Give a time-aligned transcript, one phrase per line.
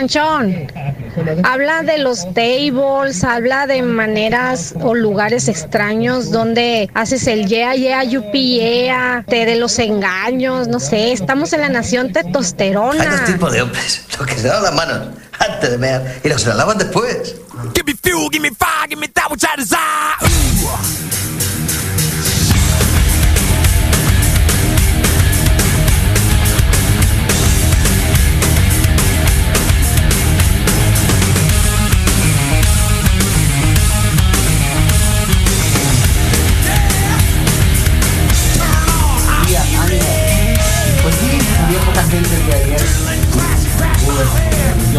[0.00, 0.66] Panchón,
[1.44, 8.02] habla de los tables, habla de maneras o lugares extraños donde haces el yeah, yeah,
[8.02, 13.24] yupi, yeah, te de los engaños, no sé, estamos en la nación Hay dos testosterona.
[13.26, 14.06] tipos de hombres.
[14.18, 15.08] Los que se lavan las manos
[15.38, 17.36] antes de mear y los que se las lavan después.
[17.74, 20.29] Give me fuel, give me fire, give me that which I desire.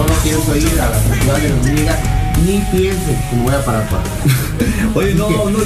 [0.01, 1.99] Yo no pienso ir a la festival de la hormiga,
[2.43, 4.03] ni piense que me voy a parar para
[4.95, 5.59] Oye, no, no,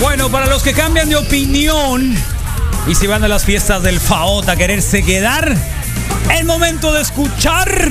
[0.00, 2.14] Bueno, para los que cambian de opinión
[2.86, 5.56] y si van a las fiestas del FAOT a quererse quedar,
[6.36, 7.90] el momento de escuchar.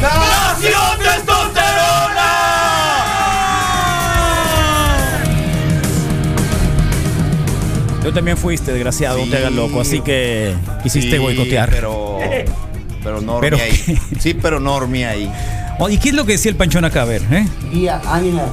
[0.00, 0.98] ¡Nación
[8.02, 11.70] Tú también fuiste, desgraciado, no te hagas loco, así que quisiste boicotear.
[11.70, 12.18] Pero.
[13.02, 13.98] Pero no Pero dormí ahí.
[14.20, 15.30] Sí, pero no dormí ahí.
[15.78, 17.02] Oh, ¿Y qué es lo que decía el panchón acá?
[17.02, 17.46] A ver, ¿eh?
[17.72, 18.44] Guía, ánimo.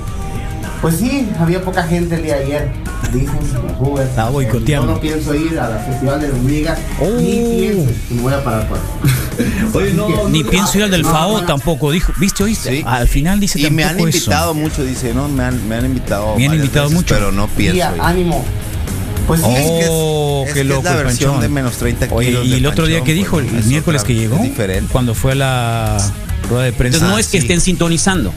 [0.81, 2.71] Pues sí, había poca gente el día de ayer.
[3.13, 3.37] Dicen
[3.79, 4.05] Uber.
[4.07, 4.87] Estaba boicoteando.
[4.87, 7.17] Yo no pienso ir a la festival de la hormiga, ni Oh.
[7.17, 8.81] piense que me voy a parar para
[9.73, 11.45] Oye, no, no, Ni pienso ir al del No, FAO no.
[11.45, 12.13] tampoco, dijo.
[12.17, 12.69] ¿Viste, oíste?
[12.77, 12.83] Sí.
[12.85, 14.17] Al final dice Y me han tampoco eso.
[14.17, 15.27] invitado mucho, dice, ¿no?
[15.27, 16.35] Me han, me han invitado.
[16.37, 17.15] Me han invitado veces, mucho.
[17.15, 18.01] Pero no pienso Guía, ir.
[18.01, 18.45] ánimo.
[19.29, 21.41] Pues sí, Oh, es qué que es loco la el versión panchón.
[21.41, 24.01] de menos 30 Oye, kilos y del el otro día que dijo, el es miércoles
[24.01, 24.91] otra- que llegó, es diferente.
[24.91, 26.11] cuando fue a la
[26.49, 26.97] rueda de prensa.
[26.97, 27.45] Entonces no Ah, es que sí.
[27.45, 28.33] estén sintonizando,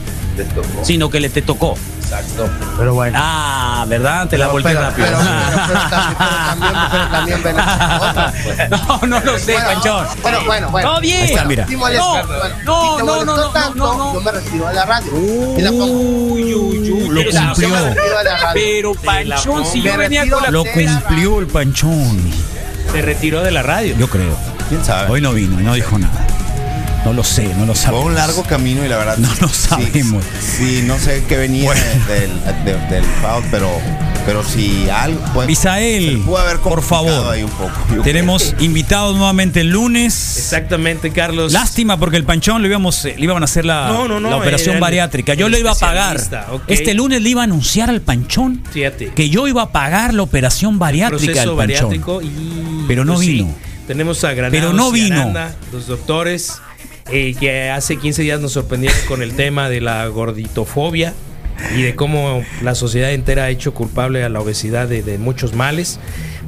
[0.85, 1.77] sino que le te tocó.
[2.13, 2.51] Exacto.
[2.77, 3.19] pero bueno.
[3.21, 4.29] Ah, ¿verdad?
[4.29, 5.07] Te la volteé pero, rápido.
[5.09, 5.19] pero-
[7.11, 8.71] también- pues.
[8.71, 10.07] no, no lo sé, Panchón.
[10.21, 10.89] Bueno, bueno, bueno.
[10.91, 11.49] Todo bien.
[11.49, 11.67] Mira.
[11.71, 11.89] No,
[12.65, 14.15] no, no, no, no, tanto, no, no.
[14.15, 15.13] Yo me retiro de la radio.
[15.13, 17.09] Uy, uy, uy.
[17.09, 17.95] Lo cumplió.
[18.53, 20.51] Pero Panchón, si yo venía con la...
[20.51, 22.21] Lo cumplió el panchón.
[22.93, 23.97] Se retiró de la radio.
[23.97, 24.37] Yo creo.
[24.69, 25.11] ¿Quién sabe?
[25.11, 26.22] Hoy no vino no dijo nada.
[27.05, 28.07] No lo sé, no lo Fue sabemos.
[28.07, 29.17] un largo camino y la verdad.
[29.19, 30.25] No lo sí, sabemos.
[30.41, 31.81] Sí, no sé qué venía Bueno.
[32.07, 32.31] del,
[32.65, 33.69] de- del FAO, pero,
[34.25, 35.21] pero si algo.
[35.35, 36.23] pues, Misael,
[36.63, 37.33] por favor.
[37.33, 40.37] ahí un poco, yo Tenemos invitados nuevamente el lunes.
[40.39, 41.53] Exactamente, Carlos.
[41.53, 44.31] Lástima porque el panchón le íbamos, eh, le iban a hacer la, No, no, no,
[44.31, 45.35] la operación bariátrica.
[45.35, 46.21] Yo le iba a pagar.
[46.69, 49.09] Este lunes le iba a anunciar al panchón Fíjate.
[49.13, 51.89] que yo iba a pagar la operación bariátrica proceso del panchón.
[51.89, 53.55] bariátrico y Pero no pues, sí, vino.
[53.89, 55.21] tenemos a Granados Pero no y vino.
[55.21, 56.61] Aranda, los doctores
[57.11, 61.13] eh, que hace 15 días nos sorprendieron con el tema de la gorditofobia
[61.77, 65.55] y de cómo la sociedad entera ha hecho culpable a la obesidad de, de muchos
[65.55, 65.99] males.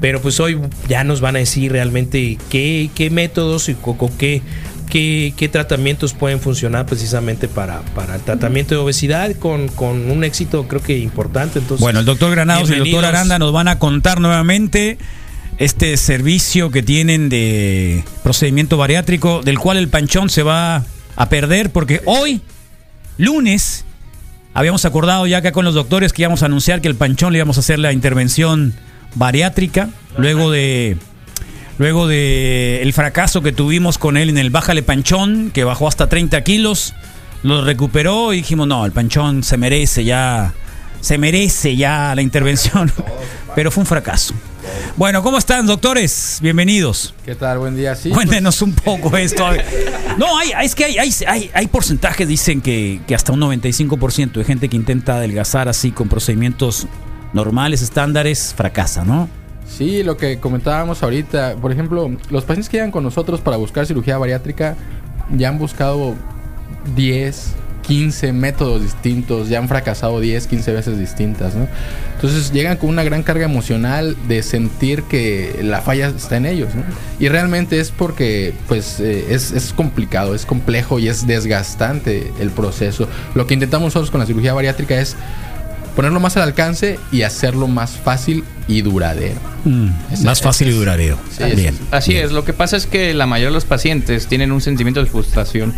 [0.00, 4.10] Pero pues hoy ya nos van a decir realmente qué, qué métodos y co- co-
[4.18, 4.42] qué,
[4.90, 10.24] qué, qué tratamientos pueden funcionar precisamente para, para el tratamiento de obesidad con, con un
[10.24, 11.58] éxito creo que importante.
[11.60, 13.04] Entonces, Bueno, el doctor Granados y el doctor.
[13.04, 14.98] Aranda nos van a contar nuevamente
[15.58, 20.84] este servicio que tienen de procedimiento bariátrico, del cual el panchón se va
[21.16, 22.40] a perder, porque hoy,
[23.18, 23.84] lunes,
[24.52, 27.38] habíamos acordado ya acá con los doctores que íbamos a anunciar que el panchón le
[27.38, 28.74] íbamos a hacer la intervención
[29.14, 30.96] bariátrica, luego de
[31.78, 36.08] luego de el fracaso que tuvimos con él en el Bájale Panchón, que bajó hasta
[36.08, 36.94] 30 kilos,
[37.42, 40.54] lo recuperó y dijimos, no, el Panchón se merece ya,
[41.00, 42.92] se merece ya la intervención,
[43.54, 44.34] pero fue un fracaso.
[44.96, 46.38] Bueno, ¿cómo están, doctores?
[46.40, 47.14] Bienvenidos.
[47.24, 47.58] ¿Qué tal?
[47.58, 47.94] Buen día.
[47.94, 49.44] Sí, Cuéntenos un poco esto.
[50.18, 54.32] No, hay, es que hay, hay, hay, hay porcentajes, dicen que, que hasta un 95%
[54.32, 56.86] de gente que intenta adelgazar así con procedimientos
[57.32, 59.28] normales, estándares, fracasa, ¿no?
[59.66, 63.86] Sí, lo que comentábamos ahorita, por ejemplo, los pacientes que llegan con nosotros para buscar
[63.86, 64.76] cirugía bariátrica
[65.36, 66.14] ya han buscado
[66.94, 67.54] 10,
[67.86, 71.68] 15 métodos distintos, ya han fracasado 10, 15 veces distintas, ¿no?
[72.14, 76.74] Entonces llegan con una gran carga emocional de sentir que la falla está en ellos,
[76.74, 76.82] ¿no?
[77.20, 82.50] Y realmente es porque, pues, eh, es, es complicado, es complejo y es desgastante el
[82.50, 83.08] proceso.
[83.34, 85.14] Lo que intentamos nosotros con la cirugía bariátrica es
[85.94, 89.38] ponerlo más al alcance y hacerlo más fácil y duradero.
[89.64, 91.18] Mm, Ese- más fácil y duradero.
[91.30, 91.74] Sí, es-.
[91.90, 92.24] Así bien.
[92.24, 95.06] es, lo que pasa es que la mayoría de los pacientes tienen un sentimiento de
[95.06, 95.72] frustración.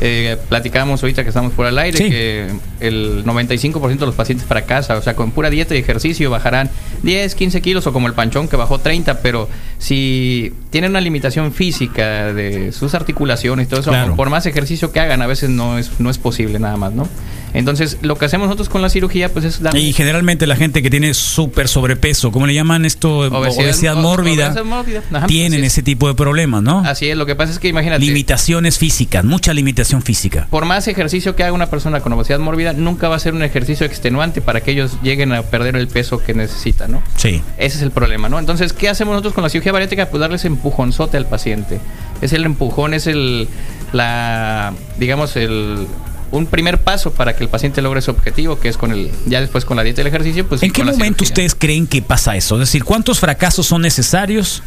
[0.00, 2.10] Eh, platicábamos ahorita que estamos por el aire Sí.
[2.10, 2.48] que
[2.88, 6.70] el 95% de los pacientes fracasa, o sea, con pura dieta y ejercicio bajarán
[7.02, 9.48] 10, 15 kilos o como el panchón que bajó 30, pero
[9.78, 14.16] si tienen una limitación física de sus articulaciones y todo eso, Claro.
[14.16, 17.08] por más ejercicio que hagan, a veces no es, no es posible nada más, ¿no?
[17.52, 20.90] Entonces, lo que hacemos nosotros con la cirugía, pues es Y generalmente la gente que
[20.90, 23.18] tiene súper sobrepeso, ¿cómo le llaman esto?
[23.20, 24.46] Obesidad, o- mórbida.
[24.48, 25.02] obesidad mórbida.
[25.12, 25.72] Ajá, tienen es.
[25.74, 26.80] ese tipo de problemas, ¿no?
[26.80, 28.04] Así es, lo que pasa es que imagínate.
[28.04, 30.48] Limitaciones físicas, mucha limitación física.
[30.50, 33.42] por más ejercicio que haga una persona con obesidad mórbida, nunca va a ser un
[33.42, 37.02] ejercicio extenuante para que ellos lleguen a perder el peso que necesitan, ¿no?
[37.16, 37.42] Sí.
[37.58, 38.38] Ese es el problema, ¿no?
[38.38, 40.10] Entonces, ¿qué hacemos nosotros con la cirugía bariátrica?
[40.10, 41.80] Pues darles empujonzote al paciente.
[42.20, 43.48] Es el empujón, es el,
[43.92, 45.86] la, digamos, el,
[46.30, 49.40] un primer paso para que el paciente logre su objetivo, que es con el, ya
[49.40, 52.36] después con la dieta y el ejercicio, pues ¿En qué momento ustedes creen que pasa
[52.36, 52.56] eso?
[52.56, 54.62] Es decir, ¿cuántos fracasos son necesarios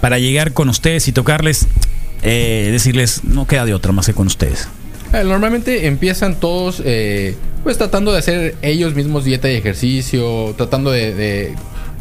[0.00, 1.66] para llegar con ustedes y tocarles,
[2.22, 4.68] eh, decirles, no queda de otra más que con ustedes?
[5.12, 10.90] Eh, Normalmente empiezan todos eh, pues tratando de hacer ellos mismos dieta y ejercicio, tratando
[10.90, 11.54] de,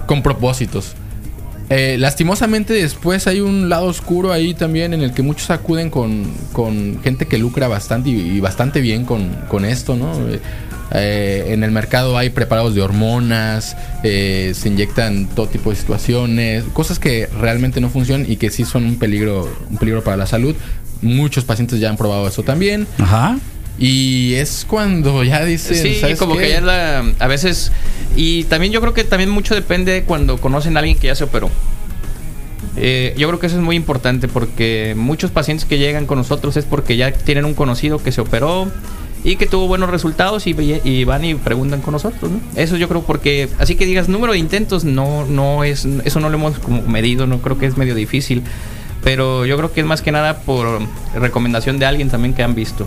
[0.06, 0.94] con propósitos.
[1.70, 6.26] Eh, lastimosamente después hay un lado oscuro ahí también en el que muchos acuden con,
[6.54, 10.14] con gente que lucra bastante y, bastante bien con, con esto, ¿no?
[10.90, 17.28] En el mercado hay preparados de hormonas, se inyectan todo tipo de situaciones, cosas que
[17.42, 20.56] realmente no funcionan y que sí son un peligro, un peligro para la salud.
[21.02, 22.88] Muchos pacientes ya han probado eso también.
[23.00, 23.38] Ajá.
[23.80, 26.42] Y es cuando ya dicen, Sí, ¿sabes como qué?
[26.44, 27.72] que ya es la, a veces
[28.16, 31.24] y también yo creo que también mucho depende cuando conocen a alguien que ya se
[31.26, 31.52] operó.
[32.76, 36.58] Eh, yo creo que eso es muy importante porque muchos pacientes que llegan con nosotros
[36.58, 38.72] es porque ya tienen un conocido que se operó
[39.24, 42.32] y que tuvo buenos resultados y, y van y preguntan con nosotros.
[42.32, 42.40] ¿no?
[42.56, 46.30] Eso yo creo porque así que digas número de intentos no no es eso no
[46.30, 48.44] lo hemos como medido, no creo que es medio difícil,
[49.08, 50.82] pero yo creo que es más que nada por
[51.16, 52.86] recomendación de alguien también que han visto.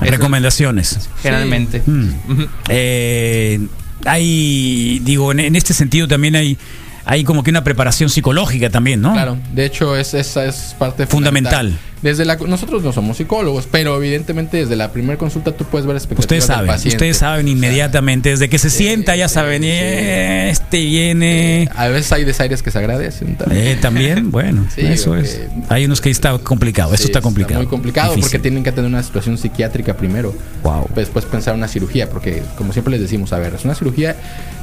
[0.00, 1.10] Recomendaciones.
[1.20, 1.82] Generalmente.
[1.84, 2.44] Mm.
[2.68, 3.58] Eh,
[4.04, 6.56] hay, digo, en, en este sentido también hay,
[7.04, 9.14] hay como que una preparación psicológica también, ¿no?
[9.14, 11.76] Claro, de hecho es, esa es parte Fundamental.
[12.02, 15.94] Desde la, nosotros no somos psicólogos, pero evidentemente desde la primera consulta tú puedes ver
[15.96, 16.96] expectativas Ustedes del saben, paciente.
[16.96, 21.68] ustedes saben inmediatamente, desde que se sienta ya saben, eh, este viene...
[21.76, 23.66] A veces hay desaires que se agradecen también.
[23.66, 25.40] Eh, también, bueno, Sí, eso es.
[25.68, 27.60] Hay unos que está complicado, eso está complicado.
[27.60, 28.30] muy complicado difícil.
[28.30, 30.34] porque tienen que tener una situación psiquiátrica primero.
[30.64, 30.88] Wow.
[30.96, 34.16] Después pensar una cirugía, porque como siempre les decimos, a ver, es una cirugía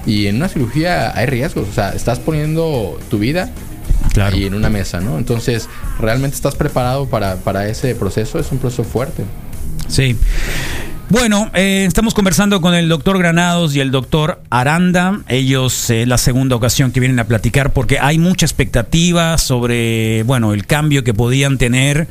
[0.05, 1.69] y en una cirugía hay riesgos.
[1.69, 3.49] O sea, estás poniendo tu vida
[4.19, 4.37] Claro.
[4.37, 5.17] y en una mesa, ¿no?
[5.17, 5.69] Entonces,
[5.99, 8.39] ¿realmente estás preparado para, para ese proceso?
[8.39, 9.23] Es un proceso fuerte.
[9.87, 10.17] Sí.
[11.09, 15.21] Bueno, eh, estamos conversando con el doctor Granados y el doctor Aranda.
[15.27, 20.53] Ellos eh, la segunda ocasión que vienen a platicar porque hay mucha expectativa sobre, bueno,
[20.53, 22.07] el cambio que podían tener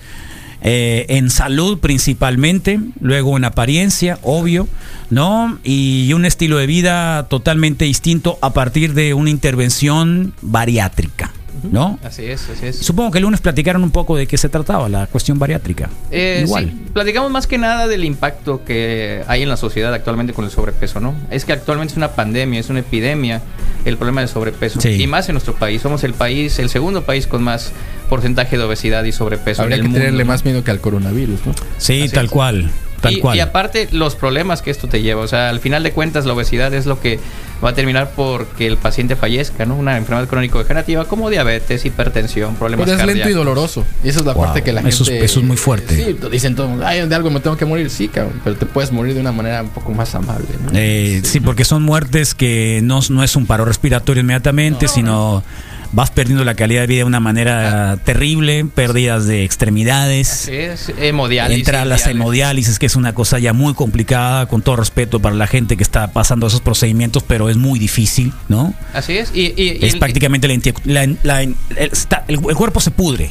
[0.62, 4.66] eh, en salud principalmente, luego en apariencia, obvio,
[5.10, 5.60] ¿no?
[5.62, 11.30] Y un estilo de vida totalmente distinto a partir de una intervención bariátrica,
[11.62, 11.98] ¿no?
[12.02, 12.76] Así es, así es.
[12.78, 15.88] Supongo que el lunes platicaron un poco de qué se trataba la cuestión bariátrica.
[16.10, 16.64] Eh, Igual.
[16.66, 20.50] sí, platicamos más que nada del impacto que hay en la sociedad actualmente con el
[20.50, 21.14] sobrepeso, ¿no?
[21.30, 23.40] Es que actualmente es una pandemia, es una epidemia
[23.84, 24.80] el problema del sobrepeso.
[24.80, 24.90] Sí.
[25.02, 25.80] Y más en nuestro país.
[25.82, 27.72] Somos el país, el segundo país con más
[28.08, 29.98] porcentaje de obesidad y sobrepeso Habría en que mundo.
[30.00, 31.54] tenerle más miedo que al coronavirus, ¿no?
[31.78, 32.30] Sí, Así tal es.
[32.30, 33.36] cual, tal y, cual.
[33.36, 35.22] y aparte, los problemas que esto te lleva.
[35.22, 37.18] O sea, al final de cuentas, la obesidad es lo que
[37.64, 39.74] va a terminar por que el paciente fallezca, ¿no?
[39.76, 43.84] Una enfermedad crónico-degenerativa como diabetes, hipertensión, problemas Pero es lento y doloroso.
[44.04, 45.24] Y esa es la Wow, parte que la eso es- gente...
[45.24, 45.96] eso es muy fuerte.
[45.96, 47.90] Sí, dicen todos, ay, de algo me tengo que morir.
[47.90, 50.70] Sí, cabrón, pero te puedes morir de una manera un poco más amable, ¿no?
[50.74, 55.42] Eh, sí, porque son muertes que no, no es un paro respiratorio inmediatamente, sino
[55.92, 60.44] vas perdiendo la calidad de vida de una manera terrible, pérdidas de extremidades.
[60.44, 61.60] Así es, hemodiálisis.
[61.66, 62.08] Entra las diálisis.
[62.20, 65.82] hemodiálisis, que es una cosa ya muy complicada, con todo respeto para la gente que
[65.82, 68.74] está pasando esos procedimientos, pero es muy difícil, ¿no?
[68.92, 69.30] Así es.
[69.34, 70.48] Y, y- y es el- prácticamente
[70.84, 73.30] la, la- la- el, está- el- el cuerpo se pudre.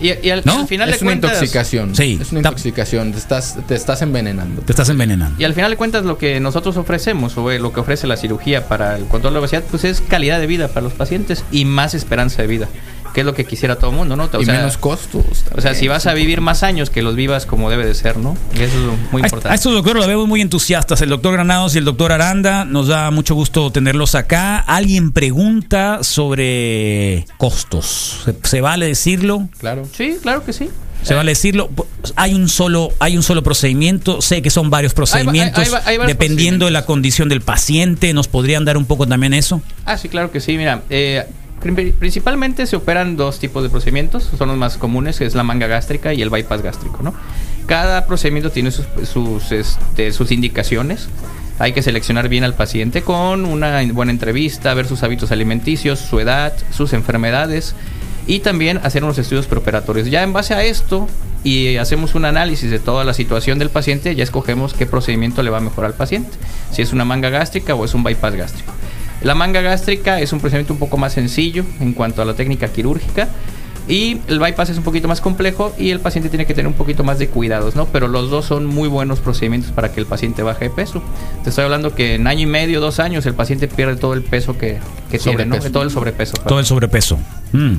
[0.00, 0.60] Y, y al, ¿No?
[0.60, 1.32] al final es de una cuentas.
[1.34, 1.94] intoxicación.
[1.96, 2.18] Sí.
[2.20, 3.12] Es una intoxicación.
[3.12, 4.62] Te estás, te estás envenenando.
[4.62, 5.40] Te estás envenenando.
[5.40, 8.16] Y al final de cuentas lo que nosotros ofrecemos o eh, lo que ofrece la
[8.16, 11.44] cirugía para el control de la obesidad pues es calidad de vida para los pacientes
[11.50, 12.68] y más esperanza de vida,
[13.16, 14.28] que es lo que quisiera todo el mundo, ¿no?
[14.30, 15.24] O y menos costos.
[15.56, 18.18] O sea, si vas a vivir más años, que los vivas como debe de ser,
[18.18, 18.36] ¿no?
[18.54, 19.48] Y eso es muy A- importante.
[19.48, 22.66] A estos doctores los vemos muy entusiastas, el doctor Granados y el doctor Aranda.
[22.66, 24.58] Nos da mucho gusto tenerlos acá.
[24.58, 28.20] Alguien pregunta sobre costos.
[28.26, 29.48] ¿Se, se vale decirlo?
[29.60, 29.88] Claro.
[29.96, 30.68] Sí, claro que sí.
[31.02, 31.70] Se vale decirlo.
[32.16, 34.20] Hay un solo, hay un solo procedimiento.
[34.20, 35.60] Sé que son varios procedimientos.
[35.72, 38.12] hay- hay varios dependiendo de la condición del paciente.
[38.12, 39.62] ¿Nos podrían dar un poco también eso?
[39.86, 40.58] Ah, sí, claro que sí.
[40.58, 41.24] Mira, eh,
[41.74, 44.30] principalmente se operan dos tipos de procedimientos.
[44.36, 47.14] Son los más comunes, que es la manga gástrica y el bypass gástrico, ¿no?
[47.66, 51.08] Cada procedimiento tiene sus, sus, este, indicaciones.
[51.58, 56.20] Hay que seleccionar bien al paciente con una buena entrevista, ver sus hábitos alimenticios, su
[56.20, 57.74] edad, sus enfermedades
[58.26, 60.08] y también hacer unos estudios preoperatorios.
[60.10, 61.08] Ya en base a esto
[61.44, 65.50] y hacemos un análisis de toda la situación del paciente, ya escogemos qué procedimiento le
[65.50, 66.36] va mejor al paciente,
[66.72, 68.72] si es una manga gástrica o es un bypass gástrico.
[69.22, 72.68] La manga gástrica es un procedimiento un poco más sencillo en cuanto a la técnica
[72.68, 73.28] quirúrgica.
[73.88, 76.74] Y el bypass es un poquito más complejo y el paciente tiene que tener un
[76.74, 77.86] poquito más de cuidados, ¿no?
[77.86, 81.02] Pero los dos son muy buenos procedimientos para que el paciente baje de peso.
[81.44, 84.22] Te estoy hablando que en año y medio, dos años, el paciente pierde todo el
[84.22, 84.78] peso que,
[85.10, 85.56] que tiene, ¿no?
[85.56, 85.72] Sobrepeso.
[85.72, 86.34] Todo el sobrepeso.
[86.46, 87.18] Todo el sobrepeso.
[87.52, 87.76] Mm.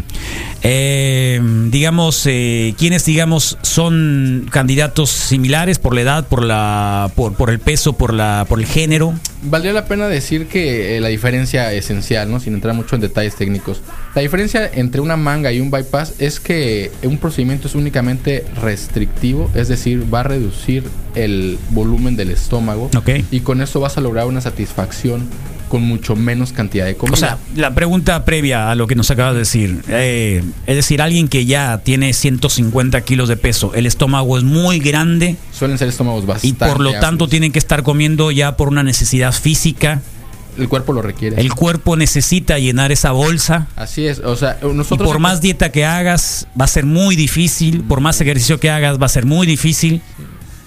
[0.64, 7.50] Eh, digamos, eh, ¿quiénes, digamos, son candidatos similares por la edad, por la, por, por
[7.50, 9.14] el peso, por la, por el género?
[9.44, 12.40] Valdría la pena decir que eh, la diferencia esencial, ¿no?
[12.40, 13.82] sin entrar mucho en detalles técnicos.
[14.16, 19.50] La diferencia entre una manga y un bypass es que un procedimiento es únicamente restrictivo,
[19.56, 20.84] es decir, va a reducir
[21.16, 22.90] el volumen del estómago
[23.32, 25.28] y con eso vas a lograr una satisfacción
[25.68, 27.14] con mucho menos cantidad de comida.
[27.14, 31.02] O sea, la pregunta previa a lo que nos acabas de decir, eh, es decir,
[31.02, 35.90] alguien que ya tiene 150 kilos de peso, el estómago es muy grande suelen ser
[35.90, 40.02] estómagos y bastante por lo tanto tienen que estar comiendo ya por una necesidad física.
[40.58, 41.40] El cuerpo lo requiere.
[41.40, 43.68] El cuerpo necesita llenar esa bolsa.
[43.76, 47.16] Así es, o sea, Y nosotros por más dieta que hagas, va a ser muy
[47.16, 47.82] difícil.
[47.84, 50.02] Por más ejercicio que hagas, va a ser muy difícil.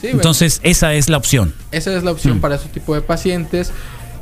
[0.00, 0.16] Sí, bueno.
[0.18, 1.54] Entonces, esa es la opción.
[1.72, 2.40] Esa es la opción Mm.
[2.40, 3.72] para ese tipo de pacientes.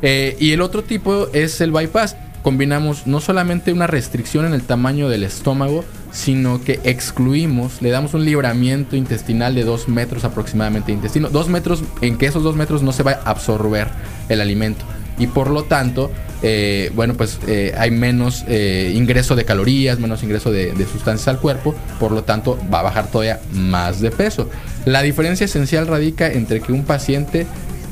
[0.01, 2.15] Eh, y el otro tipo es el bypass.
[2.41, 5.83] Combinamos no solamente una restricción en el tamaño del estómago,
[6.13, 11.29] sino que excluimos, le damos un libramiento intestinal de dos metros aproximadamente de intestino.
[11.29, 13.89] Dos metros, en que esos dos metros no se va a absorber
[14.29, 14.85] el alimento.
[15.19, 16.09] Y por lo tanto,
[16.41, 21.27] eh, bueno, pues eh, hay menos eh, ingreso de calorías, menos ingreso de, de sustancias
[21.27, 24.49] al cuerpo, por lo tanto va a bajar todavía más de peso.
[24.85, 27.45] La diferencia esencial radica entre que un paciente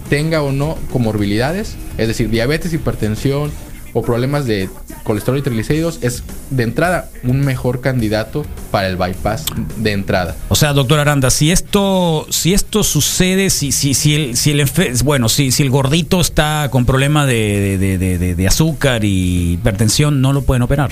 [0.10, 3.52] tenga o no comorbilidades, es decir, diabetes, hipertensión
[3.98, 4.70] o problemas de
[5.04, 9.46] colesterol y triglicéridos, es de entrada un mejor candidato para el bypass
[9.78, 10.36] de entrada.
[10.50, 14.70] O sea, doctor Aranda, si esto, si esto sucede, si, si, si el, si el
[15.04, 19.54] bueno, si, si el gordito está con problema de, de- de- de- de azúcar y
[19.54, 20.92] hipertensión, no lo pueden operar.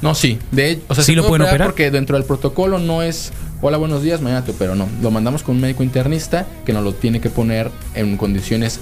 [0.00, 1.68] No, sí, de hecho, o sea, ¿Sí lo puede pueden operar operar?
[1.68, 4.88] porque dentro del protocolo no es hola, buenos días, mañana te opero, no.
[5.02, 8.78] Lo mandamos con un médico internista que nos lo tiene que poner en condiciones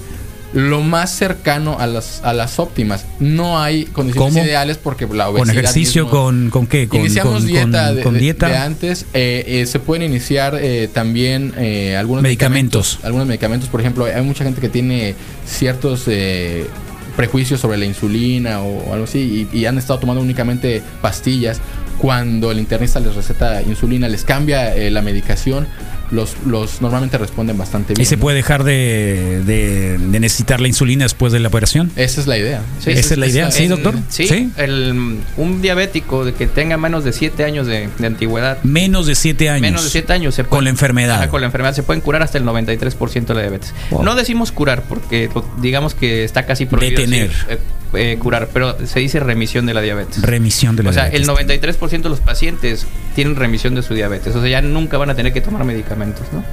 [0.53, 3.05] lo más cercano a las, a las óptimas.
[3.19, 4.45] No hay condiciones ¿Cómo?
[4.45, 6.03] ideales porque la obesidad ¿Con ejercicio?
[6.05, 6.87] mismo- ¿Con, con qué?
[6.87, 8.47] ¿Con, Iniciamos con- dieta, con- de, con de- dieta?
[8.47, 9.05] de antes.
[9.13, 12.99] eh, eh, se pueden iniciar eh, también eh, algunos Medicamentos.
[13.03, 16.65] Algunos medicamentos, por ejemplo, hay mucha gente que tiene ciertos eh,
[17.15, 21.59] prejuicios sobre la insulina o, algo así y, y han estado tomando únicamente pastillas.
[21.97, 25.67] Cuando el internista les receta insulina, les cambia eh, la medicación,
[26.11, 28.01] los, los normalmente responden bastante bien.
[28.01, 28.21] ¿Y se ¿no?
[28.21, 31.91] puede dejar de, de- de necesitar la insulina después de la operación?
[31.95, 32.61] Esa es la idea.
[32.79, 33.95] Sí, Esa es la idea, ¿sí, en- doctor?
[34.09, 34.49] Sí, ¿Sí?
[34.57, 39.15] El, un diabético de que tenga menos de 7 años de, de antigüedad, Menos de
[39.15, 39.61] 7 años.
[39.61, 41.29] menos de 7 años se Con la enfermedad.
[41.29, 43.73] Con la enfermedad se pueden curar hasta el 93% de la diabetes.
[43.91, 44.03] Wow.
[44.03, 45.29] No decimos curar porque
[45.61, 47.29] digamos que está casi prohibido Detener.
[47.29, 47.59] decir, eh,
[47.93, 50.21] eh, curar, pero se dice remisión de la diabetes.
[50.21, 51.27] Remisión de la o sea, diabetes.
[51.27, 52.85] el 93% de los pacientes
[53.17, 54.35] tienen remisión de su diabetes.
[54.35, 56.43] O sea, ya nunca van a tener que tomar medicamentos, ¿no?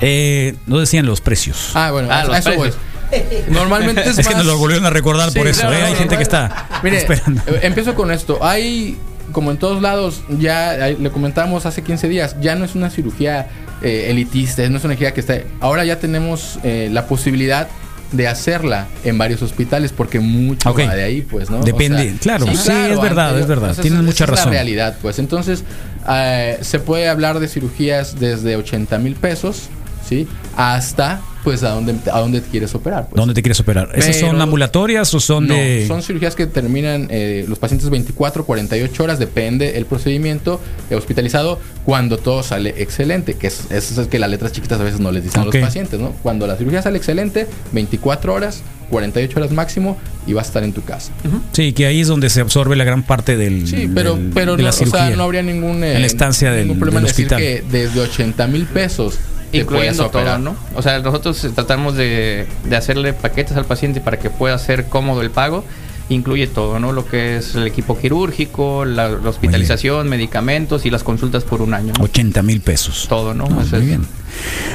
[0.00, 1.72] Eh, no decían los precios.
[1.74, 2.70] Ah, bueno, Ah, a los eso voy.
[2.70, 3.48] precios.
[3.50, 5.60] Normalmente es, es que nos lo volvieron a recordar por eso.
[5.60, 5.82] claro, ¿eh?
[5.82, 7.42] Hay no, gente no, que está Mire, esperando.
[7.48, 8.38] eh, empiezo con esto.
[8.42, 8.96] Hay,
[9.32, 13.48] como en todos lados, ya le comentamos hace 15 días, ya no es una cirugía
[13.82, 15.34] eh, elitista, no es una cirugía que está...
[15.60, 17.68] Ahora ya tenemos eh, la posibilidad
[18.12, 20.80] de hacerla en varios hospitales porque mucho Ok.
[20.80, 21.62] va de ahí, pues, ¿no?
[21.62, 24.46] Depende, claro, sí, es verdad, es verdad, tienes mucha es razón.
[24.46, 25.18] la realidad, pues.
[25.18, 25.64] Entonces,
[26.08, 29.68] eh, se puede hablar de cirugías desde 80 mil pesos,
[30.08, 30.28] ¿sí?
[30.56, 33.06] Hasta, pues, a dónde, a dónde te quieres operar.
[33.08, 33.14] Pues.
[33.16, 33.90] ¿Dónde te quieres operar?
[33.94, 35.86] ¿Esas son ambulatorias o son No, de.?
[35.86, 40.60] son cirugías que terminan eh, los pacientes 24, 48 horas, depende el procedimiento
[40.90, 44.82] eh, hospitalizado, cuando todo sale excelente, que es, eso es que las letras chiquitas a
[44.82, 46.10] veces no les dicen a los pacientes, ¿no?
[46.24, 50.72] Cuando la cirugía sale excelente, 24 horas, 48 horas máximo y vas a estar en
[50.72, 51.12] tu casa.
[51.52, 53.68] Sí, que ahí es donde se absorbe la gran parte del.
[53.68, 55.16] Sí, pero, del- pero de no, la o sea, cirugía.
[55.16, 57.40] no habría ningún, eh, En la estancia del- ningún problema del en decir hospital.
[57.40, 59.14] que desde 80 mil pesos
[59.52, 60.38] Incluyendo todo.
[60.38, 60.56] ¿no?
[60.74, 65.22] O sea, nosotros tratamos de, de hacerle paquetes al paciente para que pueda ser cómodo
[65.22, 65.64] el pago.
[66.08, 66.92] Incluye todo, ¿no?
[66.92, 71.74] Lo que es el equipo quirúrgico, la, la hospitalización, medicamentos y las consultas por un
[71.74, 71.92] año.
[71.98, 72.04] ¿no?
[72.04, 73.06] 80 mil pesos.
[73.08, 73.44] Todo, ¿no?
[73.50, 74.02] Ah, Eso muy bien.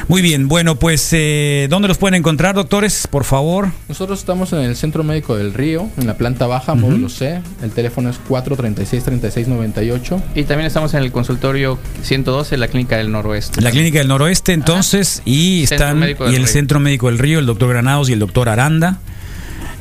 [0.07, 3.07] Muy bien, bueno, pues, eh, ¿dónde los pueden encontrar, doctores?
[3.09, 3.69] Por favor.
[3.87, 7.41] Nosotros estamos en el Centro Médico del Río, en la planta baja, módulo C.
[7.61, 10.21] El teléfono es 436-3698.
[10.35, 13.61] Y también estamos en el consultorio 112, la Clínica del Noroeste.
[13.61, 16.01] La Clínica del Noroeste, entonces, y están.
[16.01, 16.47] Y el Río.
[16.47, 18.99] Centro Médico del Río, el doctor Granados y el doctor Aranda.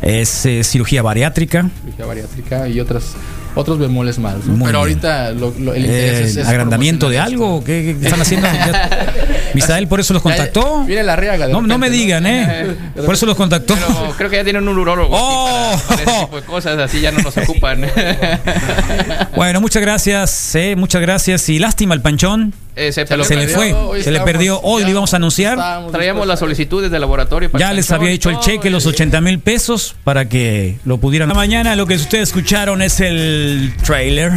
[0.03, 1.69] Es eh, cirugía bariátrica.
[1.85, 3.15] cirugía bariátrica y otras
[3.55, 4.37] otros bemoles más.
[4.37, 4.43] ¿no?
[4.45, 4.77] Pero bien.
[4.77, 7.63] ahorita lo- lo- el interés Eh, es, es ¿Agrandamiento de algo?
[7.65, 8.47] ¿Qué, qué están haciendo?
[8.53, 9.13] Ya-
[9.55, 10.85] Misael por eso los contactó.
[10.85, 11.49] Viene la riaga.
[11.49, 12.77] No, no me digan, ¿eh?
[13.05, 13.75] Por eso los contactó.
[13.75, 15.77] Pero creo que ya tienen un urólogo ¡Oh!
[15.89, 17.85] para, para ese tipo de cosas, así ya no nos ocupan.
[19.35, 21.49] Bueno, muchas gracias, eh, muchas gracias.
[21.49, 22.53] Y lástima el panchón.
[22.81, 23.05] Eh, se
[23.37, 24.59] le fue, hoy se le perdió.
[24.63, 25.59] Hoy lo íbamos a anunciar.
[25.93, 27.51] Traíamos las solicitudes de laboratorio.
[27.51, 30.99] para Ya les había hecho el cheque, los y- 80 mil pesos, para que lo
[30.99, 31.29] pudieran.
[31.29, 34.33] La mañana lo que ustedes escucharon es el trailer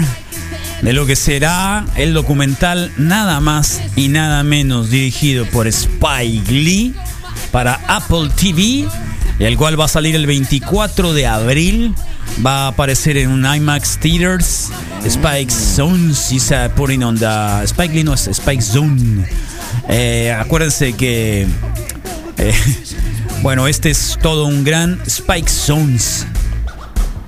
[0.82, 6.94] de lo que será el documental nada más y nada menos dirigido por Spike Lee
[7.52, 8.86] para Apple TV,
[9.40, 11.96] el cual va a salir el 24 de abril.
[12.46, 14.70] Va a aparecer en un IMAX Theaters.
[15.06, 17.64] Spike Zones is uh, putting on the.
[17.66, 19.26] Spike Lee no es Spike Zone.
[19.90, 21.48] Eh, acuérdense que.
[22.38, 22.54] eh,
[23.42, 26.26] bueno, este es todo un gran Spike Zones.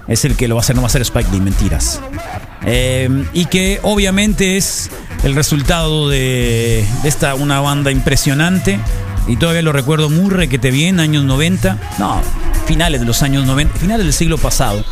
[0.07, 1.99] Es el que lo va a hacer, no va a ser Spike Lee, mentiras.
[2.65, 4.89] Eh, y que obviamente es
[5.23, 8.79] el resultado de, de esta una banda impresionante.
[9.27, 11.79] Y todavía lo recuerdo muy requete bien, años 90.
[11.97, 12.21] No,
[12.67, 14.84] finales de los años 90, finales del siglo pasado.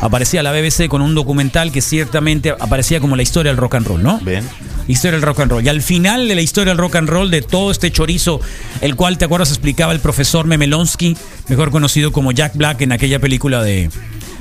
[0.00, 3.86] Aparecía la BBC con un documental que ciertamente aparecía como la historia del rock and
[3.86, 4.18] roll, ¿no?
[4.20, 4.48] Bien.
[4.88, 5.64] Historia del rock and roll.
[5.64, 8.40] Y al final de la historia del rock and roll, de todo este chorizo,
[8.80, 9.50] el cual, ¿te acuerdas?
[9.50, 11.16] Explicaba el profesor Memelonsky,
[11.48, 13.90] mejor conocido como Jack Black en aquella película de,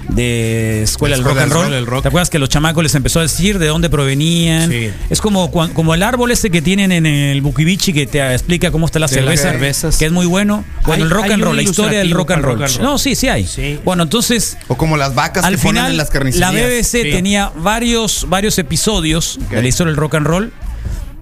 [0.09, 1.85] de Escuela del Rock and Roll.
[1.85, 2.01] Rock.
[2.01, 4.69] ¿Te acuerdas que los chamacos les empezó a decir de dónde provenían?
[4.69, 4.89] Sí.
[5.09, 8.85] Es como, como el árbol ese que tienen en el Bukibichi que te explica cómo
[8.87, 9.97] está la De cerveza, cervezas.
[9.97, 10.63] que es muy bueno.
[10.85, 12.53] Bueno, Hay- el rock and roll, la historia del rock and roll.
[12.55, 12.85] el rock and roll.
[12.91, 13.45] No, sí, sí hay.
[13.45, 13.79] Sí.
[13.85, 16.51] Bueno, entonces O como las vacas al que ponen final, en las la carnicerías.
[16.53, 17.11] BBC Sí.
[17.11, 20.51] tenía varios, varios episodios de la historia del rock and roll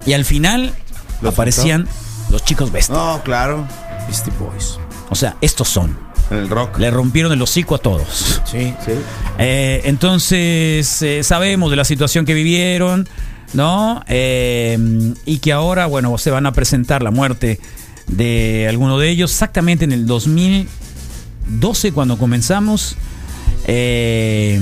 [0.06, 0.72] y al final
[1.20, 1.86] ¿Los aparecían
[2.30, 2.94] los chicos bestia.
[2.94, 3.66] No, claro.
[4.06, 4.78] Beastie Boys.
[5.10, 5.98] O sea, estos son.
[6.30, 6.78] En el rock.
[6.78, 8.40] Le rompieron el hocico a todos.
[8.44, 8.74] Sí.
[8.84, 8.92] Sí.
[9.38, 13.08] Eh, entonces, eh, sabemos de la situación que vivieron,
[13.54, 14.02] ¿no?
[14.08, 17.58] Eh, y que ahora, bueno, se van a presentar la muerte
[18.08, 22.96] de alguno de ellos exactamente en el 2012 cuando comenzamos.
[23.66, 24.60] Eh,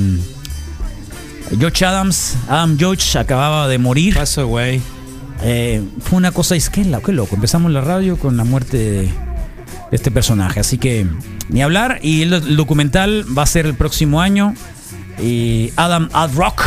[1.59, 4.15] George Adams, Adam George acababa de morir.
[4.15, 4.81] Pass away.
[5.43, 7.35] Eh, fue una cosa, es que qué loco.
[7.35, 9.13] Empezamos la radio con la muerte de,
[9.91, 10.61] de este personaje.
[10.61, 11.07] Así que
[11.49, 11.99] ni hablar.
[12.03, 14.55] Y el, el documental va a ser el próximo año.
[15.23, 16.63] Y Adam Adrock.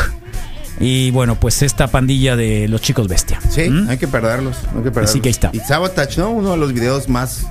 [0.80, 3.40] Y bueno, pues esta pandilla de los chicos bestia.
[3.50, 3.90] Sí, ¿Mm?
[3.90, 4.56] hay que perderlos.
[4.76, 5.10] Hay que perderlos.
[5.10, 5.50] Así que ahí está.
[5.54, 6.32] Y Sabotage, ¿no?
[6.32, 7.48] Uno de los videos más.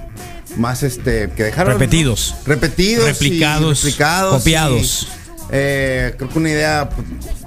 [0.57, 1.31] Más este.
[1.37, 1.75] Que dejaron.
[1.75, 1.79] ¿no?
[1.79, 2.35] Repetidos.
[2.47, 3.05] Repetidos.
[3.05, 4.39] y Replicados, replicados.
[4.39, 5.03] copiados.
[5.03, 5.09] y,
[5.51, 7.07] eh, creo que una idea pues,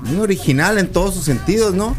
[0.09, 1.95] muy original en todos sus sentidos, ¿no?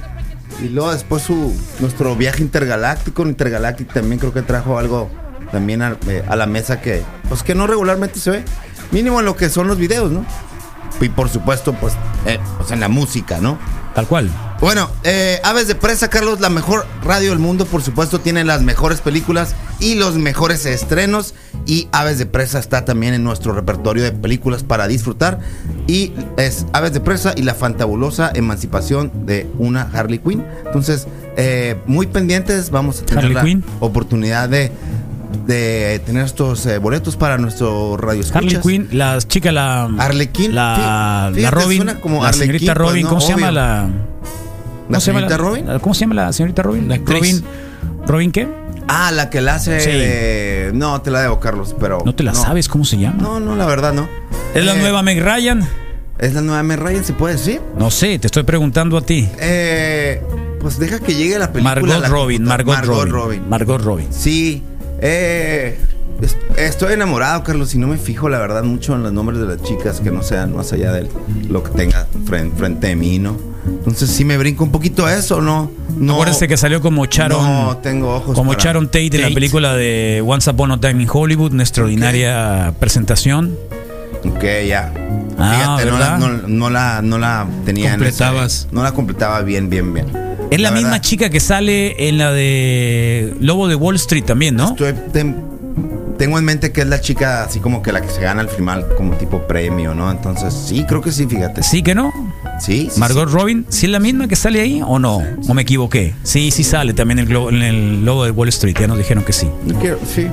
[0.63, 5.11] Y luego después su nuestro viaje intergaláctico, Intergalactic también creo que trajo algo
[5.53, 8.45] también a, eh, a la mesa que pues que no regularmente se ve,
[8.91, 10.25] mínimo en lo que son los videos, ¿no?
[11.01, 11.95] Y por supuesto, pues,
[12.27, 13.59] eh, pues en la música, ¿no?
[13.95, 14.31] Tal cual.
[14.61, 18.63] Bueno, eh, Aves de Presa, Carlos, la mejor radio del mundo, por supuesto, tiene las
[18.63, 21.35] mejores películas y los mejores estrenos.
[21.67, 25.41] Y Aves de Presa está también en nuestro repertorio de películas para disfrutar.
[25.89, 30.45] Y es Aves de Presa y la fantabulosa emancipación de una Harley Quinn.
[30.65, 34.71] Entonces, eh, muy pendientes, vamos a tener Harley la oportunidad de,
[35.47, 39.85] de tener estos eh, boletos para nuestro radio Harley Quinn, la chica, la.
[39.99, 40.55] Arlequín.
[40.55, 41.77] La, la Robin.
[41.79, 43.03] suena como la Arlequín, señorita pues, Robin.
[43.03, 43.09] ¿no?
[43.09, 43.89] ¿Cómo se llama la.
[44.89, 45.67] ¿La ¿cómo se llama señorita Robin?
[45.81, 46.89] ¿Cómo se llama la señorita Robin?
[46.89, 46.97] La.
[46.99, 47.45] Robin.
[48.07, 48.49] ¿Robin qué?
[48.89, 49.81] Ah, la que la hace
[50.71, 50.77] Sí.
[50.77, 52.03] No, te la debo, Carlos, pero...
[52.05, 53.17] ¿No te la sabes cómo se llama?
[53.23, 54.09] No, no, la verdad no.
[54.55, 55.67] ¿Es la Eh, nueva Meg Ryan?
[56.19, 57.61] ¿Es la nueva Meg Ryan, se puede decir?
[57.79, 59.29] No sé, te estoy preguntando a ti.
[59.39, 60.21] Eh,
[60.61, 61.77] pues deja que llegue la película.
[61.77, 62.43] Margot la Robin.
[62.45, 63.49] Margot, Robin.
[63.49, 64.09] Margot Robin.
[64.11, 64.63] Sí.
[65.03, 65.79] Eh,
[66.21, 69.47] es- estoy enamorado, Carlos, y no me fijo, la verdad, mucho en los nombres de
[69.47, 71.09] las chicas que no sean más allá de
[71.49, 73.37] lo que tenga frente, frente de mí, ¿no?
[73.67, 75.71] Entonces, sí me brinco un poquito eso, ¿no?
[75.97, 76.15] No.
[76.15, 77.43] Acuérdese que salió como Sharon.
[77.45, 81.09] No, tengo ojos Como Sharon Tate, en la película de Once Upon a Time in
[81.13, 83.57] Hollywood, una extraordinaria presentación.
[84.25, 84.93] Ok, ya.
[85.39, 88.69] Ah, Fíjate, no la, no, no la, no la tenía en ese- Completabas.
[88.71, 90.07] no la completaba bien, bien, bien.
[90.55, 94.71] Es la, misma chica que sale en la de Lobo de Wall Street también, ¿no?
[94.71, 95.37] estoy- ten-
[96.19, 98.49] tengo en mente que es la chica así como que la que se gana al
[98.49, 100.11] final como tipo premio, ¿no?
[100.11, 101.63] Entonces, sí, creo que sí, fíjate.
[101.63, 102.13] Sí que no.
[102.61, 105.21] Sí, sí, Margot Robin, ¿sí es la misma que sale ahí o no?
[105.49, 106.15] ¿O me equivoqué?
[106.23, 109.25] Sí, sí sale también en el, en el Lobo de Wall Street, ya nos dijeron
[109.25, 109.49] que sí.
[109.81, 110.29] Quiero- sí.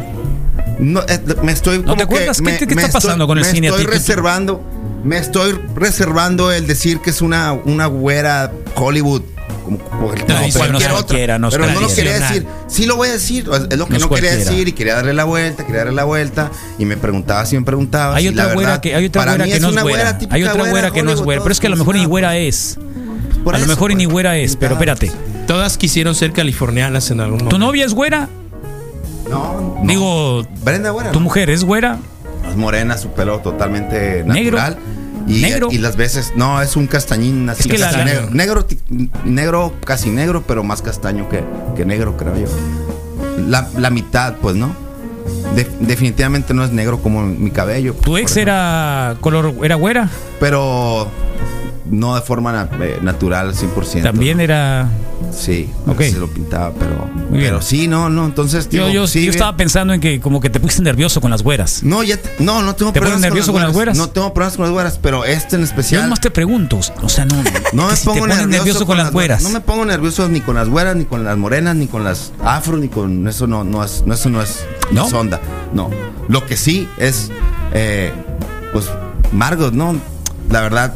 [0.77, 1.79] No, eh, me estoy.
[1.79, 2.37] ¿No te acuerdas?
[2.37, 4.61] ¿Qué me- está estoy- pasando con el me cine Estoy reservando.
[5.03, 9.21] Me estoy reservando el decir que es una, una güera Hollywood
[9.77, 12.47] como, pero no cualquier cualquiera, pero lo quería decir.
[12.67, 15.23] Sí lo voy a decir, es lo que No quería decir y quería darle la
[15.23, 18.15] vuelta, quería darle la vuelta y me preguntaba si me preguntaba.
[18.15, 19.81] Hay y otra la güera verdad, que hay otra para güera que es no es
[19.81, 20.19] güera.
[20.29, 22.37] Hay otra güera que no es güera, pero es que a lo mejor ni güera
[22.37, 22.77] es.
[23.43, 25.11] Por A lo mejor ni güera es, pero espérate.
[25.47, 27.55] Todas quisieron ser californianas en algún momento.
[27.55, 28.29] ¿Tu novia es güera?
[29.29, 29.81] No, no.
[29.83, 31.11] Digo, Brenda güera.
[31.11, 31.97] ¿tu mujer es güera?
[32.49, 34.59] Es morena, su pelo totalmente ¿Negro?
[35.27, 35.67] Y, ¿Negro?
[35.71, 37.61] y las veces, no, es un castañín así.
[37.63, 38.67] Es que la- casi la- negro, negro,
[39.25, 41.43] negro, casi negro, pero más castaño que,
[41.75, 42.47] que negro, creo yo.
[43.47, 44.73] La, la mitad, pues, ¿no?
[45.55, 47.93] De- definitivamente no es negro como mi cabello.
[47.93, 50.09] ¿Tu por ex era color era güera?
[50.39, 51.07] Pero
[51.89, 54.03] no de forma na- eh, natural, 100%.
[54.03, 54.87] También era
[55.31, 56.01] Sí, Ok.
[56.01, 57.07] se lo pintaba, pero.
[57.29, 57.43] Muy bien.
[57.51, 58.25] Pero sí, no, no.
[58.25, 61.21] Entonces, Yo, digo, yo, sí, yo estaba pensando en que como que te pusiste nervioso
[61.21, 61.83] con las güeras.
[61.83, 63.97] No, ya te- no, no tengo ¿Te pones nervioso con las güeras?
[63.97, 66.01] No tengo problemas con las güeras, pero este en Yo especial.
[66.03, 67.35] nomás te pregunto, o sea, no,
[67.73, 69.43] No me si pongo nervioso, con las güeras.
[69.43, 72.31] No me pongo nervioso ni con las güeras, ni con las morenas, ni con las
[72.43, 75.39] afro, ni con eso no, no es, no, eso no es, no es onda.
[75.73, 75.89] No.
[76.27, 77.29] Lo que sí es,
[77.73, 78.11] eh,
[78.73, 78.85] pues,
[79.31, 79.95] Margot, ¿no?
[80.49, 80.93] La verdad,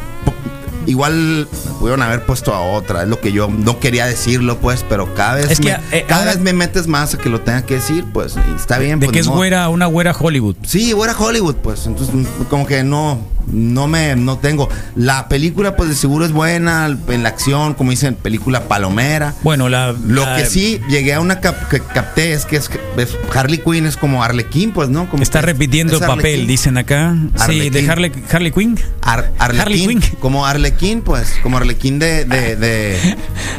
[0.86, 1.48] igual
[1.80, 3.04] pudieron haber puesto a otra.
[3.04, 6.06] Es lo que yo no quería decirlo, pues, pero cada vez, Es que, me, eh,
[6.08, 8.78] cada ahora- vez me metes más a que lo tenga que decir, pues, y está
[8.80, 9.00] bien.
[9.00, 9.38] De pues, que es modo.
[9.38, 10.56] güera, una güera Hollywood.
[10.64, 11.86] Sí, güera Hollywood, pues.
[11.88, 12.16] Entonces,
[12.50, 13.20] como que no,
[13.52, 14.70] no me, no tengo.
[14.96, 19.34] La película, pues de seguro es buena, en la acción, como dicen, película palomera.
[19.44, 19.94] Bueno, la.
[20.08, 23.58] Lo la- que sí llegué a una cap- que capté es que es, es- Harley
[23.60, 25.10] Quinn es como Arlequín, pues, ¿no?
[25.10, 27.16] Como Está repitiendo es papel, dicen acá.
[27.48, 28.80] Sí, de Harley, Harley Quinn.
[29.02, 30.02] Ar- Harley Quinn.
[30.20, 33.16] como Arlequín, pues, como Arlequín de, de, de,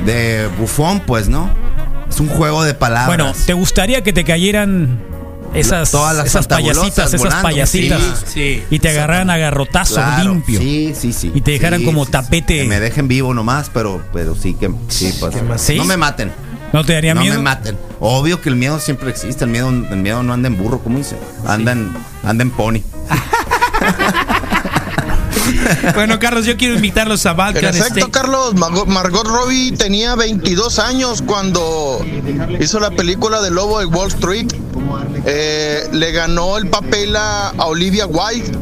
[0.07, 1.51] de bufón, pues, ¿no?
[2.09, 3.07] Es un juego de palabras.
[3.09, 4.99] Bueno, ¿te gustaría que te cayeran
[5.55, 8.01] esas, Todas las esas payasitas, esas payasitas?
[8.27, 8.63] sí, sí.
[8.71, 10.59] y te agarraran a garrotazo Claro, limpio.
[10.61, 11.33] Sí, sí, sí.
[11.35, 12.13] Y te dejaran Sí, como sí, sí.
[12.13, 12.59] tapete.
[12.63, 15.35] Que me dejen vivo nomás, pero, pero sí que sí, pues.
[15.61, 15.77] ¿Sí?
[15.77, 16.33] No me maten.
[16.73, 17.37] ¿No te daría no miedo?
[17.37, 17.79] me maten.
[18.01, 19.45] Obvio que el miedo siempre existe.
[19.45, 21.17] El miedo, el miedo no anda en burro, como dice.
[21.47, 21.93] Anda en,
[22.25, 22.81] anda en pony.
[25.95, 28.11] Bueno, Carlos, yo quiero invitarlos a En Balkan efecto, Steak.
[28.11, 32.05] Carlos, Margot, Margot Robbie tenía 22 años cuando
[32.61, 34.47] hizo la película de Lobo de Wall Street.
[35.27, 38.59] Eh, le ganó el papel a, a Olivia Wilde.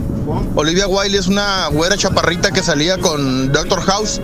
[0.54, 4.20] Olivia Wilde es una güera chaparrita que salía con Doctor House.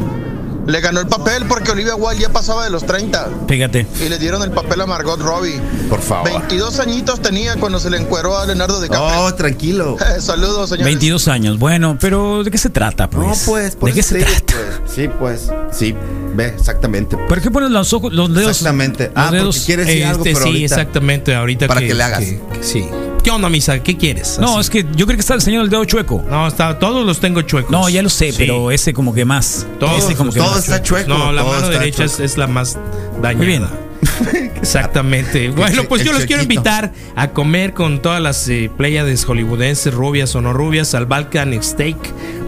[0.67, 3.87] Le ganó el papel porque Olivia Wilde ya pasaba de los 30 Fíjate.
[4.05, 5.59] y le dieron el papel a Margot Robbie.
[5.89, 6.29] Por favor.
[6.31, 9.25] 22 añitos tenía cuando se le encueró a Leonardo DiCaprio.
[9.25, 9.97] Oh, tranquilo.
[10.21, 10.85] Saludos, señores.
[10.85, 11.59] 22 años.
[11.59, 13.27] Bueno, pero ¿de qué se trata, pues?
[13.27, 14.55] No, pues, por ¿De qué se trata?
[14.85, 14.95] pues.
[14.95, 15.51] Sí, pues.
[15.73, 15.95] Sí,
[16.35, 17.17] ve, exactamente.
[17.17, 18.51] ¿Por qué pones los ojos, los dedos?
[18.51, 19.11] Exactamente.
[19.15, 19.61] Ah, porque dedos.
[19.67, 21.35] quieres decir algo, Este, pero sí, ahorita- exactamente.
[21.35, 22.21] Ahorita Para que, que le hagas.
[22.21, 22.85] que- que sí.
[23.23, 23.83] ¿Qué onda, Misa?
[23.83, 24.39] ¿Qué quieres?
[24.41, 24.61] No, Así.
[24.61, 26.25] es que yo creo que está enseñando el dedo chueco.
[26.31, 27.71] No, está, todos los tengo chuecos.
[27.71, 28.37] No, ya lo sé, Sí.
[28.39, 29.67] pero ese como que más.
[29.81, 30.61] Todos, ese como que todo más.
[30.61, 31.09] está chueco.
[31.09, 32.79] No, la mano derecha es la más
[33.21, 33.37] dañada.
[33.37, 33.88] Muy bien.
[34.57, 35.51] Exactamente.
[35.51, 39.95] Bueno, pues el yo los quiero invitar a comer con todas las eh, pléyades hollywoodenses,
[39.95, 41.97] rubias o no rubias, al Balkan Steak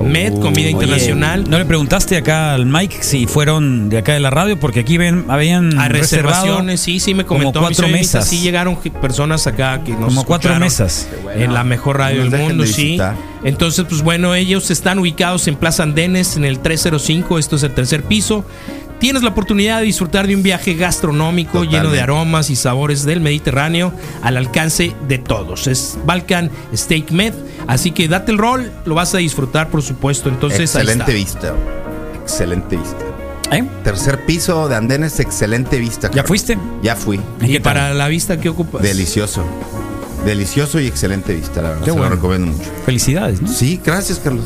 [0.03, 1.49] Med, comida Oye, internacional.
[1.49, 4.59] ¿No le preguntaste acá al Mike si fueron de acá de la radio?
[4.59, 7.61] Porque aquí ven, habían reservado reservaciones, sí, sí me como comentó.
[7.61, 8.29] cuatro mi señorita, mesas.
[8.29, 11.09] Sí llegaron personas acá que nos Como cuatro mesas.
[11.35, 12.99] En la mejor radio del mundo, de sí.
[13.43, 17.73] Entonces, pues bueno, ellos están ubicados en Plaza Andenes, en el 305, esto es el
[17.73, 18.45] tercer piso.
[19.01, 23.21] Tienes la oportunidad de disfrutar de un viaje gastronómico lleno de aromas y sabores del
[23.23, 25.67] Mediterráneo al alcance de todos.
[25.67, 27.33] Es Balkan Steak Med,
[27.67, 30.29] así que date el rol, lo vas a disfrutar, por supuesto.
[30.29, 31.55] Entonces, excelente vista.
[32.23, 32.99] Excelente vista.
[33.53, 33.65] ¿Eh?
[33.83, 36.11] Tercer piso de andenes, excelente vista.
[36.13, 36.59] ¿Ya fuiste?
[36.83, 37.19] Ya fui.
[37.41, 38.83] ¿Y qué para la vista que ocupas.
[38.83, 39.43] Delicioso.
[40.27, 41.85] Delicioso y excelente vista, la verdad.
[41.85, 42.11] Qué Se bueno.
[42.11, 42.71] lo recomiendo mucho.
[42.85, 43.49] Felicidades, ¿no?
[43.49, 44.45] Sí, gracias, Carlos.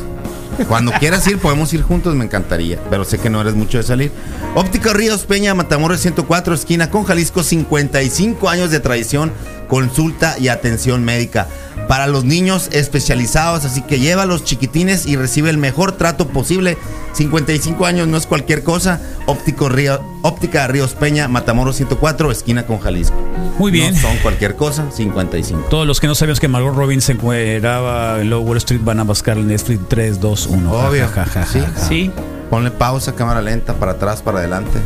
[0.67, 2.79] Cuando quieras ir, podemos ir juntos, me encantaría.
[2.89, 4.11] Pero sé que no eres mucho de salir.
[4.55, 9.31] Óptica Ríos Peña, Matamoros 104, esquina con Jalisco, 55 años de tradición,
[9.67, 11.47] consulta y atención médica.
[11.87, 16.27] Para los niños especializados, así que lleva a los chiquitines y recibe el mejor trato
[16.27, 16.77] posible.
[17.13, 18.99] 55 años no es cualquier cosa.
[19.27, 23.15] Óptico Río, Óptica Ríos Peña, Matamoros 104, esquina con Jalisco.
[23.59, 23.93] Muy bien.
[23.93, 25.67] No son cualquier cosa, 55.
[25.69, 29.03] Todos los que no sabíamos que Margot Robbins se encueraba en Lower Street van a
[29.03, 30.71] buscar en Netflix 3, 2, 1.
[30.71, 31.07] Obvio.
[31.07, 31.59] Ja, ja, ja, Sí.
[31.59, 31.87] ja, ja.
[31.87, 32.11] Sí.
[32.49, 34.79] Ponle pausa, cámara lenta, para atrás, para adelante.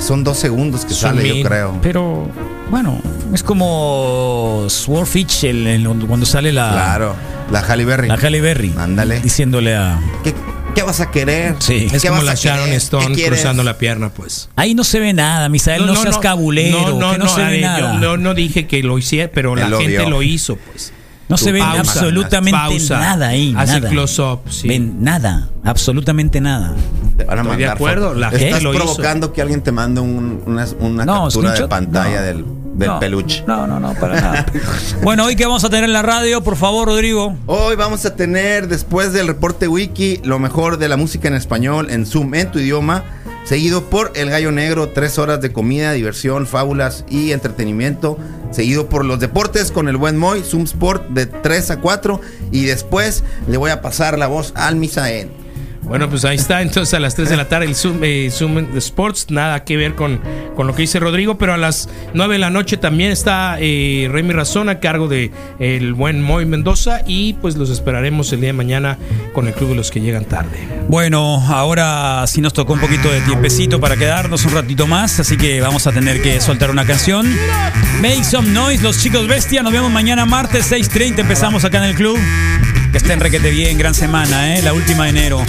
[0.00, 1.78] Son dos segundos que sale, yo creo.
[1.82, 2.28] Pero,
[2.70, 2.98] bueno,
[3.32, 7.14] es como Swordfish el, el- cuando sale la, Claro,
[7.50, 8.08] la Halle Berry.
[8.08, 8.74] la Halle Berry.
[8.76, 9.20] Ándale.
[9.20, 9.98] Diciéndole a.
[10.24, 10.34] ¿Qué,
[10.74, 11.56] qué vas a querer?
[11.60, 11.88] Sí.
[11.92, 12.78] Es ¿Qué como la Sharon querer?
[12.78, 14.48] Stone cruzando la pierna, pues.
[14.56, 16.80] Ahí no se ve nada, Misael, no, seas cabulero.
[16.80, 17.78] No, no, que no, no, se ve ver, nada.
[17.78, 20.10] yo no, no dije que lo hiciera, pero Él la lo gente vio.
[20.10, 20.92] lo hizo, pues.
[21.28, 23.00] No se ve Pausa, absolutamente pausa.
[23.00, 23.52] nada ahí.
[23.56, 23.90] Hace nada.
[23.90, 24.68] close-up, sí.
[24.68, 26.72] Ven, nada, absolutamente nada.
[27.24, 28.20] Van a Estoy de mandar acuerdo, fotos.
[28.20, 28.84] la gente Estás lo hizo.
[28.84, 32.26] provocando que alguien te mande un- una, una No, captura de pantalla no.
[32.26, 33.00] del, del No.
[33.00, 33.44] peluche.
[33.46, 34.46] No, no, no, para nada.
[35.02, 37.34] bueno, hoy que vamos a tener en la radio, por favor, Rodrigo.
[37.46, 41.88] Hoy vamos a tener, después del reporte wiki, lo mejor de la música en español
[41.90, 43.02] en Zoom en tu idioma,
[43.44, 48.18] seguido por El Gallo Negro, tres horas de comida, diversión, fábulas y entretenimiento,
[48.50, 52.20] seguido por los deportes con el buen Moy, Zoom Sport de 3 a 4
[52.52, 55.30] y después le voy a pasar la voz al Misael.
[55.86, 56.62] Bueno, pues ahí está.
[56.62, 59.26] Entonces a las 3 de la tarde el Zoom, eh, Zoom Sports.
[59.30, 60.20] Nada que ver con,
[60.54, 61.38] con lo que dice Rodrigo.
[61.38, 65.30] Pero a las 9 de la noche también está eh, Remy Razón a cargo de
[65.58, 67.02] el buen Moy Mendoza.
[67.06, 68.98] Y pues los esperaremos el día de mañana
[69.32, 70.58] con el Club de los que llegan tarde.
[70.88, 75.36] Bueno, ahora sí nos tocó un poquito de tiempecito para quedarnos un ratito más, así
[75.36, 77.26] que vamos a tener que soltar una canción.
[78.00, 79.62] Make some noise, los chicos bestia.
[79.62, 81.20] Nos vemos mañana martes 6:30.
[81.20, 82.18] Empezamos acá en el club.
[82.96, 84.62] Que estén requete bien, gran semana, ¿eh?
[84.62, 85.44] La última de enero.